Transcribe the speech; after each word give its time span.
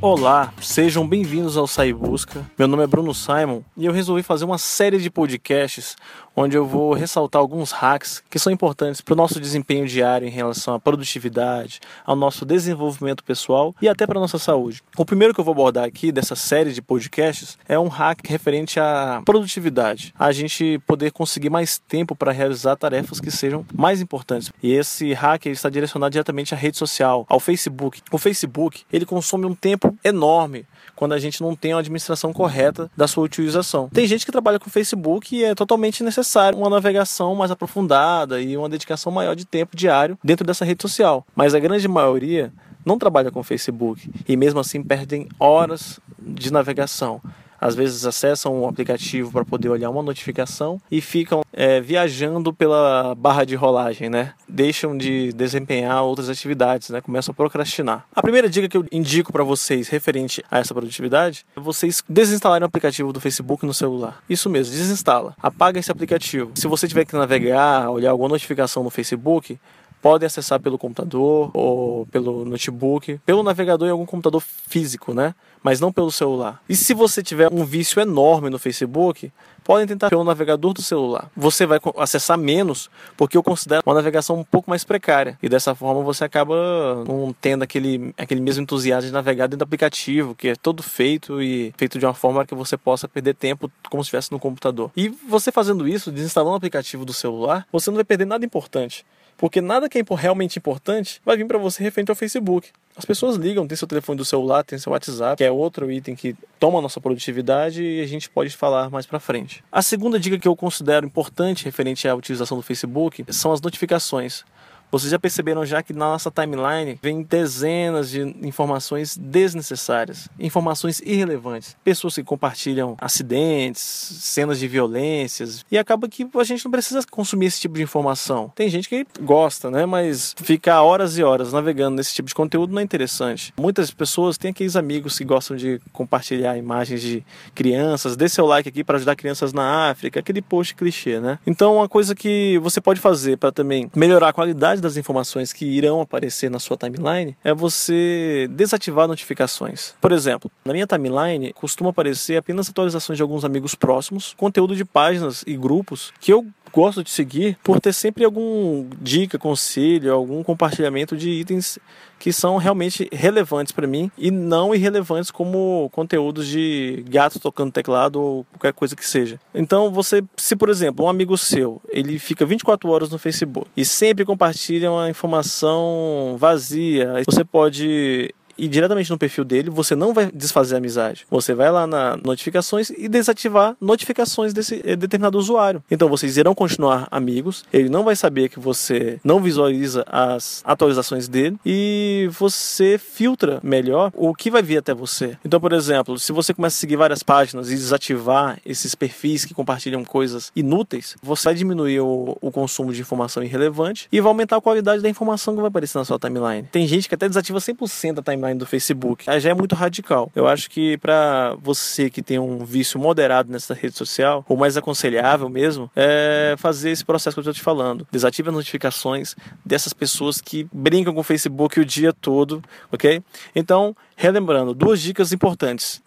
Olá, 0.00 0.52
sejam 0.62 1.04
bem-vindos 1.04 1.56
ao 1.56 1.66
Sai 1.66 1.92
Busca. 1.92 2.48
Meu 2.56 2.68
nome 2.68 2.84
é 2.84 2.86
Bruno 2.86 3.12
Simon 3.12 3.62
e 3.76 3.84
eu 3.84 3.92
resolvi 3.92 4.22
fazer 4.22 4.44
uma 4.44 4.56
série 4.56 4.98
de 4.98 5.10
podcasts 5.10 5.96
onde 6.36 6.56
eu 6.56 6.64
vou 6.64 6.92
ressaltar 6.92 7.40
alguns 7.40 7.72
hacks 7.72 8.22
que 8.30 8.38
são 8.38 8.52
importantes 8.52 9.00
para 9.00 9.14
o 9.14 9.16
nosso 9.16 9.40
desempenho 9.40 9.88
diário 9.88 10.28
em 10.28 10.30
relação 10.30 10.72
à 10.72 10.78
produtividade, 10.78 11.80
ao 12.06 12.14
nosso 12.14 12.46
desenvolvimento 12.46 13.24
pessoal 13.24 13.74
e 13.82 13.88
até 13.88 14.06
para 14.06 14.18
a 14.18 14.20
nossa 14.20 14.38
saúde. 14.38 14.80
O 14.96 15.04
primeiro 15.04 15.34
que 15.34 15.40
eu 15.40 15.44
vou 15.44 15.50
abordar 15.50 15.84
aqui 15.84 16.12
dessa 16.12 16.36
série 16.36 16.72
de 16.72 16.80
podcasts 16.80 17.58
é 17.68 17.76
um 17.76 17.88
hack 17.88 18.20
referente 18.24 18.78
à 18.78 19.20
produtividade, 19.24 20.14
a 20.16 20.30
gente 20.30 20.80
poder 20.86 21.10
conseguir 21.10 21.50
mais 21.50 21.76
tempo 21.76 22.14
para 22.14 22.30
realizar 22.30 22.76
tarefas 22.76 23.18
que 23.18 23.32
sejam 23.32 23.66
mais 23.74 24.00
importantes. 24.00 24.52
E 24.62 24.72
esse 24.72 25.12
hack 25.14 25.46
está 25.46 25.68
direcionado 25.68 26.12
diretamente 26.12 26.54
à 26.54 26.56
rede 26.56 26.76
social, 26.76 27.26
ao 27.28 27.40
Facebook. 27.40 28.00
O 28.12 28.18
Facebook 28.18 28.84
ele 28.92 29.04
consome 29.04 29.44
um 29.44 29.56
tempo 29.56 29.87
enorme 30.04 30.66
quando 30.94 31.12
a 31.12 31.18
gente 31.18 31.40
não 31.40 31.54
tem 31.54 31.72
uma 31.74 31.80
administração 31.80 32.32
correta 32.32 32.90
da 32.96 33.06
sua 33.06 33.24
utilização. 33.24 33.88
Tem 33.88 34.06
gente 34.06 34.26
que 34.26 34.32
trabalha 34.32 34.58
com 34.58 34.68
Facebook 34.68 35.36
e 35.36 35.44
é 35.44 35.54
totalmente 35.54 36.02
necessário 36.02 36.58
uma 36.58 36.68
navegação 36.68 37.36
mais 37.36 37.52
aprofundada 37.52 38.40
e 38.40 38.56
uma 38.56 38.68
dedicação 38.68 39.12
maior 39.12 39.36
de 39.36 39.44
tempo 39.44 39.76
diário 39.76 40.18
dentro 40.24 40.44
dessa 40.44 40.64
rede 40.64 40.82
social. 40.82 41.24
Mas 41.36 41.54
a 41.54 41.60
grande 41.60 41.86
maioria 41.86 42.52
não 42.84 42.98
trabalha 42.98 43.30
com 43.30 43.42
Facebook 43.42 44.10
e 44.26 44.36
mesmo 44.36 44.58
assim 44.58 44.82
perdem 44.82 45.28
horas 45.38 46.00
de 46.18 46.52
navegação 46.52 47.20
às 47.60 47.74
vezes 47.74 48.06
acessam 48.06 48.62
um 48.62 48.68
aplicativo 48.68 49.30
para 49.30 49.44
poder 49.44 49.68
olhar 49.68 49.90
uma 49.90 50.02
notificação 50.02 50.80
e 50.90 51.00
ficam 51.00 51.42
é, 51.52 51.80
viajando 51.80 52.52
pela 52.52 53.14
barra 53.14 53.44
de 53.44 53.54
rolagem, 53.54 54.08
né? 54.08 54.32
Deixam 54.48 54.96
de 54.96 55.32
desempenhar 55.32 56.02
outras 56.02 56.28
atividades, 56.28 56.90
né? 56.90 57.00
Começam 57.00 57.32
a 57.32 57.34
procrastinar. 57.34 58.06
A 58.14 58.22
primeira 58.22 58.48
dica 58.48 58.68
que 58.68 58.76
eu 58.76 58.84
indico 58.92 59.32
para 59.32 59.44
vocês 59.44 59.88
referente 59.88 60.42
a 60.50 60.58
essa 60.58 60.74
produtividade 60.74 61.44
é 61.56 61.60
vocês 61.60 62.02
desinstalarem 62.08 62.64
o 62.64 62.68
aplicativo 62.68 63.12
do 63.12 63.20
Facebook 63.20 63.66
no 63.66 63.74
celular. 63.74 64.22
Isso 64.28 64.48
mesmo, 64.48 64.74
desinstala. 64.74 65.34
Apaga 65.42 65.78
esse 65.78 65.90
aplicativo. 65.90 66.52
Se 66.54 66.66
você 66.66 66.86
tiver 66.86 67.04
que 67.04 67.16
navegar, 67.16 67.90
olhar 67.90 68.10
alguma 68.10 68.28
notificação 68.28 68.82
no 68.82 68.90
Facebook, 68.90 69.58
podem 70.00 70.26
acessar 70.26 70.60
pelo 70.60 70.78
computador 70.78 71.50
ou 71.54 72.06
pelo 72.06 72.44
notebook, 72.44 73.20
pelo 73.24 73.42
navegador 73.42 73.88
em 73.88 73.90
algum 73.90 74.06
computador 74.06 74.40
físico, 74.40 75.12
né? 75.12 75.34
Mas 75.62 75.80
não 75.80 75.92
pelo 75.92 76.10
celular. 76.10 76.62
E 76.68 76.76
se 76.76 76.94
você 76.94 77.22
tiver 77.22 77.52
um 77.52 77.64
vício 77.64 78.00
enorme 78.00 78.48
no 78.48 78.58
Facebook, 78.58 79.32
podem 79.68 79.86
tentar 79.86 80.08
pelo 80.08 80.24
navegador 80.24 80.72
do 80.72 80.80
celular. 80.80 81.30
Você 81.36 81.66
vai 81.66 81.78
acessar 81.98 82.38
menos, 82.38 82.88
porque 83.18 83.36
eu 83.36 83.42
considero 83.42 83.82
uma 83.84 83.94
navegação 83.94 84.40
um 84.40 84.42
pouco 84.42 84.70
mais 84.70 84.82
precária. 84.82 85.38
E 85.42 85.48
dessa 85.48 85.74
forma 85.74 86.02
você 86.02 86.24
acaba 86.24 87.04
não 87.06 87.36
tendo 87.38 87.64
aquele, 87.64 88.14
aquele 88.16 88.40
mesmo 88.40 88.62
entusiasmo 88.62 89.08
de 89.08 89.12
navegar 89.12 89.46
dentro 89.46 89.58
do 89.58 89.64
aplicativo, 89.64 90.34
que 90.34 90.48
é 90.48 90.54
todo 90.54 90.82
feito 90.82 91.42
e 91.42 91.74
feito 91.76 91.98
de 91.98 92.06
uma 92.06 92.14
forma 92.14 92.46
que 92.46 92.54
você 92.54 92.78
possa 92.78 93.06
perder 93.06 93.34
tempo 93.34 93.70
como 93.90 94.02
se 94.02 94.06
estivesse 94.06 94.32
no 94.32 94.38
computador. 94.38 94.90
E 94.96 95.10
você 95.28 95.52
fazendo 95.52 95.86
isso, 95.86 96.10
desinstalando 96.10 96.54
o 96.54 96.56
aplicativo 96.56 97.04
do 97.04 97.12
celular, 97.12 97.66
você 97.70 97.90
não 97.90 97.96
vai 97.96 98.04
perder 98.04 98.24
nada 98.24 98.46
importante. 98.46 99.04
Porque 99.36 99.60
nada 99.60 99.88
que 99.88 99.98
é 99.98 100.04
realmente 100.16 100.58
importante 100.58 101.20
vai 101.24 101.36
vir 101.36 101.46
para 101.46 101.58
você 101.58 101.82
referente 101.82 102.10
ao 102.10 102.16
Facebook. 102.16 102.70
As 102.98 103.04
pessoas 103.04 103.36
ligam, 103.36 103.64
tem 103.64 103.76
seu 103.76 103.86
telefone 103.86 104.18
do 104.18 104.24
celular, 104.24 104.64
tem 104.64 104.76
seu 104.76 104.90
WhatsApp, 104.90 105.36
que 105.36 105.44
é 105.44 105.50
outro 105.52 105.88
item 105.88 106.16
que 106.16 106.34
toma 106.58 106.80
a 106.80 106.82
nossa 106.82 107.00
produtividade 107.00 107.80
e 107.80 108.00
a 108.00 108.06
gente 108.08 108.28
pode 108.28 108.50
falar 108.50 108.90
mais 108.90 109.06
para 109.06 109.20
frente. 109.20 109.62
A 109.70 109.80
segunda 109.80 110.18
dica 110.18 110.36
que 110.36 110.48
eu 110.48 110.56
considero 110.56 111.06
importante 111.06 111.64
referente 111.64 112.08
à 112.08 112.14
utilização 112.16 112.56
do 112.56 112.62
Facebook 112.62 113.24
são 113.30 113.52
as 113.52 113.60
notificações. 113.60 114.44
Vocês 114.90 115.10
já 115.10 115.18
perceberam 115.18 115.64
já 115.66 115.82
que 115.82 115.92
na 115.92 116.06
nossa 116.06 116.30
timeline 116.30 116.98
vem 117.02 117.22
dezenas 117.22 118.10
de 118.10 118.22
informações 118.42 119.16
desnecessárias, 119.16 120.28
informações 120.38 121.00
irrelevantes, 121.00 121.76
pessoas 121.84 122.14
que 122.14 122.24
compartilham 122.24 122.96
acidentes, 123.00 123.82
cenas 123.82 124.58
de 124.58 124.66
violências 124.66 125.64
e 125.70 125.76
acaba 125.76 126.08
que 126.08 126.26
a 126.34 126.44
gente 126.44 126.64
não 126.64 126.72
precisa 126.72 127.00
consumir 127.10 127.46
esse 127.46 127.60
tipo 127.60 127.74
de 127.74 127.82
informação. 127.82 128.50
Tem 128.54 128.68
gente 128.68 128.88
que 128.88 129.06
gosta, 129.20 129.70
né, 129.70 129.84
mas 129.84 130.34
ficar 130.38 130.82
horas 130.82 131.18
e 131.18 131.22
horas 131.22 131.52
navegando 131.52 131.96
nesse 131.96 132.14
tipo 132.14 132.28
de 132.28 132.34
conteúdo 132.34 132.72
não 132.72 132.80
é 132.80 132.84
interessante. 132.84 133.52
Muitas 133.58 133.90
pessoas 133.90 134.38
têm 134.38 134.50
aqueles 134.50 134.76
amigos 134.76 135.18
que 135.18 135.24
gostam 135.24 135.56
de 135.56 135.80
compartilhar 135.92 136.56
imagens 136.56 137.02
de 137.02 137.24
crianças, 137.54 138.16
dê 138.16 138.28
seu 138.28 138.46
like 138.46 138.68
aqui 138.68 138.82
para 138.82 138.96
ajudar 138.96 139.16
crianças 139.16 139.52
na 139.52 139.90
África, 139.90 140.20
aquele 140.20 140.40
post 140.40 140.74
clichê, 140.74 141.20
né? 141.20 141.38
Então, 141.46 141.76
uma 141.76 141.88
coisa 141.88 142.14
que 142.14 142.58
você 142.58 142.80
pode 142.80 143.00
fazer 143.00 143.36
para 143.36 143.52
também 143.52 143.90
melhorar 143.94 144.30
a 144.30 144.32
qualidade 144.32 144.77
das 144.80 144.96
informações 144.96 145.52
que 145.52 145.64
irão 145.64 146.00
aparecer 146.00 146.50
na 146.50 146.58
sua 146.58 146.76
timeline 146.76 147.36
é 147.44 147.52
você 147.54 148.48
desativar 148.50 149.08
notificações. 149.08 149.94
Por 150.00 150.12
exemplo, 150.12 150.50
na 150.64 150.72
minha 150.72 150.86
timeline 150.86 151.52
costuma 151.52 151.90
aparecer 151.90 152.36
apenas 152.36 152.68
atualizações 152.68 153.16
de 153.16 153.22
alguns 153.22 153.44
amigos 153.44 153.74
próximos, 153.74 154.34
conteúdo 154.36 154.74
de 154.74 154.84
páginas 154.84 155.44
e 155.46 155.56
grupos 155.56 156.12
que 156.20 156.32
eu 156.32 156.46
gosto 156.72 157.02
de 157.02 157.10
seguir 157.10 157.58
por 157.62 157.80
ter 157.80 157.92
sempre 157.92 158.24
algum 158.24 158.86
dica, 159.00 159.38
conselho, 159.38 160.12
algum 160.12 160.42
compartilhamento 160.42 161.16
de 161.16 161.30
itens 161.30 161.78
que 162.18 162.32
são 162.32 162.56
realmente 162.56 163.08
relevantes 163.12 163.72
para 163.72 163.86
mim 163.86 164.10
e 164.18 164.30
não 164.30 164.74
irrelevantes 164.74 165.30
como 165.30 165.88
conteúdos 165.92 166.46
de 166.46 167.04
gato 167.08 167.38
tocando 167.38 167.72
teclado 167.72 168.20
ou 168.20 168.44
qualquer 168.52 168.72
coisa 168.72 168.96
que 168.96 169.06
seja. 169.06 169.38
Então, 169.54 169.90
você, 169.90 170.22
se 170.36 170.56
por 170.56 170.68
exemplo, 170.68 171.04
um 171.04 171.08
amigo 171.08 171.38
seu, 171.38 171.80
ele 171.88 172.18
fica 172.18 172.44
24 172.44 172.90
horas 172.90 173.10
no 173.10 173.18
Facebook 173.18 173.68
e 173.76 173.84
sempre 173.84 174.24
compartilha 174.24 174.58
uma 174.90 175.08
informação 175.08 176.36
vazia, 176.38 177.14
você 177.26 177.44
pode 177.44 178.34
e 178.58 178.68
diretamente 178.68 179.10
no 179.10 179.18
perfil 179.18 179.44
dele, 179.44 179.70
você 179.70 179.94
não 179.94 180.12
vai 180.12 180.30
desfazer 180.32 180.74
a 180.74 180.78
amizade. 180.78 181.26
Você 181.30 181.54
vai 181.54 181.70
lá 181.70 181.86
na 181.86 182.16
notificações 182.16 182.90
e 182.90 183.08
desativar 183.08 183.76
notificações 183.80 184.52
desse 184.52 184.82
eh, 184.84 184.96
determinado 184.96 185.38
usuário. 185.38 185.82
Então 185.90 186.08
vocês 186.08 186.36
irão 186.36 186.54
continuar 186.54 187.06
amigos, 187.10 187.64
ele 187.72 187.88
não 187.88 188.04
vai 188.04 188.16
saber 188.16 188.48
que 188.48 188.58
você 188.58 189.20
não 189.22 189.40
visualiza 189.40 190.04
as 190.06 190.62
atualizações 190.64 191.28
dele 191.28 191.56
e 191.64 192.28
você 192.32 192.98
filtra 192.98 193.60
melhor 193.62 194.10
o 194.14 194.34
que 194.34 194.50
vai 194.50 194.62
vir 194.62 194.78
até 194.78 194.94
você. 194.94 195.38
Então, 195.44 195.60
por 195.60 195.72
exemplo, 195.72 196.18
se 196.18 196.32
você 196.32 196.52
começa 196.52 196.76
a 196.76 196.80
seguir 196.80 196.96
várias 196.96 197.22
páginas 197.22 197.70
e 197.70 197.74
desativar 197.74 198.58
esses 198.64 198.94
perfis 198.94 199.44
que 199.44 199.54
compartilham 199.54 200.04
coisas 200.04 200.50
inúteis, 200.54 201.16
você 201.22 201.44
vai 201.44 201.54
diminuir 201.54 202.00
o, 202.00 202.36
o 202.40 202.50
consumo 202.50 202.92
de 202.92 203.00
informação 203.00 203.42
irrelevante 203.42 204.08
e 204.10 204.20
vai 204.20 204.28
aumentar 204.28 204.56
a 204.56 204.60
qualidade 204.60 205.02
da 205.02 205.08
informação 205.08 205.54
que 205.54 205.60
vai 205.60 205.68
aparecer 205.68 205.98
na 205.98 206.04
sua 206.04 206.18
timeline. 206.18 206.68
Tem 206.70 206.86
gente 206.86 207.08
que 207.08 207.14
até 207.14 207.28
desativa 207.28 207.58
100% 207.58 208.18
a 208.18 208.22
timeline 208.22 208.47
timeline 208.48 208.58
do 208.58 208.66
Facebook. 208.66 209.28
Aí 209.28 209.40
já 209.40 209.50
é 209.50 209.54
muito 209.54 209.74
radical. 209.74 210.30
Eu 210.34 210.46
acho 210.46 210.70
que 210.70 210.96
para 210.98 211.54
você 211.60 212.08
que 212.08 212.22
tem 212.22 212.38
um 212.38 212.64
vício 212.64 212.98
moderado 212.98 213.50
nessa 213.50 213.74
rede 213.74 213.96
social, 213.96 214.44
ou 214.48 214.56
mais 214.56 214.76
aconselhável 214.76 215.48
mesmo, 215.48 215.90
é 215.94 216.54
fazer 216.58 216.90
esse 216.90 217.04
processo 217.04 217.34
que 217.34 217.38
eu 217.38 217.42
estou 217.42 217.54
te 217.54 217.62
falando. 217.62 218.06
Desative 218.10 218.48
as 218.48 218.54
notificações 218.54 219.34
dessas 219.64 219.92
pessoas 219.92 220.40
que 220.40 220.66
brincam 220.72 221.14
com 221.14 221.20
o 221.20 221.24
Facebook 221.24 221.78
o 221.80 221.84
dia 221.84 222.12
todo, 222.12 222.62
ok? 222.90 223.22
Então, 223.54 223.94
relembrando, 224.16 224.74
duas 224.74 225.00
dicas 225.00 225.32
importantes. 225.32 226.00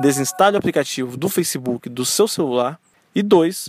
Desinstale 0.00 0.56
o 0.56 0.58
aplicativo 0.58 1.16
do 1.16 1.28
Facebook 1.28 1.88
do 1.88 2.04
seu 2.04 2.28
celular. 2.28 2.78
E 3.14 3.22
dois, 3.22 3.68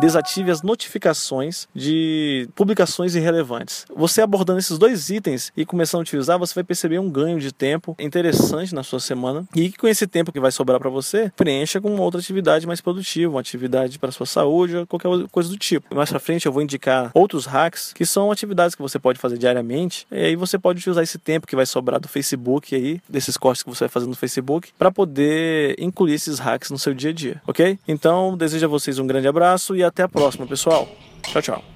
desative 0.00 0.50
as 0.50 0.62
notificações 0.62 1.68
de 1.74 2.48
publicações 2.54 3.14
irrelevantes. 3.14 3.86
Você 3.94 4.20
abordando 4.20 4.58
esses 4.58 4.78
dois 4.78 5.10
itens 5.10 5.52
e 5.56 5.64
começando 5.64 6.00
a 6.00 6.02
utilizar, 6.02 6.38
você 6.38 6.54
vai 6.54 6.64
perceber 6.64 6.98
um 6.98 7.10
ganho 7.10 7.38
de 7.38 7.52
tempo 7.52 7.96
interessante 7.98 8.74
na 8.74 8.82
sua 8.82 9.00
semana 9.00 9.46
e 9.54 9.72
com 9.72 9.86
esse 9.86 10.06
tempo 10.06 10.32
que 10.32 10.40
vai 10.40 10.50
sobrar 10.50 10.80
para 10.80 10.90
você, 10.90 11.32
preencha 11.36 11.80
com 11.80 11.92
uma 11.92 12.02
outra 12.02 12.20
atividade 12.20 12.66
mais 12.66 12.80
produtiva, 12.80 13.32
uma 13.32 13.40
atividade 13.40 13.98
para 13.98 14.10
sua 14.10 14.26
saúde 14.26 14.76
ou 14.76 14.86
qualquer 14.86 15.28
coisa 15.30 15.48
do 15.48 15.56
tipo. 15.56 15.94
Mais 15.94 16.10
para 16.10 16.18
frente 16.18 16.46
eu 16.46 16.52
vou 16.52 16.62
indicar 16.62 17.10
outros 17.14 17.46
hacks 17.46 17.92
que 17.92 18.04
são 18.04 18.30
atividades 18.30 18.74
que 18.74 18.82
você 18.82 18.98
pode 18.98 19.18
fazer 19.18 19.38
diariamente 19.38 20.06
e 20.10 20.16
aí 20.16 20.36
você 20.36 20.58
pode 20.58 20.80
utilizar 20.80 21.02
esse 21.02 21.18
tempo 21.18 21.46
que 21.46 21.56
vai 21.56 21.66
sobrar 21.66 22.00
do 22.00 22.08
Facebook 22.08 22.74
aí, 22.74 23.00
desses 23.08 23.36
cortes 23.36 23.62
que 23.62 23.68
você 23.68 23.84
vai 23.84 23.88
fazer 23.88 24.06
no 24.06 24.16
Facebook, 24.16 24.72
para 24.78 24.90
poder 24.90 25.76
incluir 25.78 26.14
esses 26.14 26.38
hacks 26.38 26.70
no 26.70 26.78
seu 26.78 26.94
dia 26.94 27.10
a 27.10 27.12
dia, 27.12 27.42
ok? 27.46 27.78
Então 27.86 28.36
desejo 28.36 28.66
a 28.66 28.68
vocês 28.68 28.98
um 28.98 29.06
grande 29.06 29.28
abraço 29.28 29.76
até 29.88 30.02
a 30.02 30.08
próxima, 30.08 30.46
pessoal. 30.46 30.88
Tchau, 31.22 31.42
tchau. 31.42 31.73